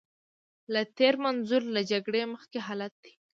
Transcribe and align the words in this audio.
له 0.73 0.81
تېر 0.97 1.13
منظور 1.25 1.63
له 1.75 1.81
جګړې 1.91 2.21
مخکې 2.33 2.59
حالت 2.67 2.93
دی. 3.03 3.13